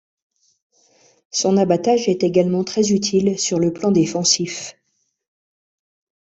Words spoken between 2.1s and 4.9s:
également très utile sur le plan défensif.